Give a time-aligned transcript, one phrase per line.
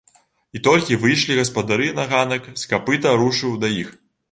[0.59, 3.97] І толькі выйшлі гаспадары на ганак, з капыта рушыў да іх.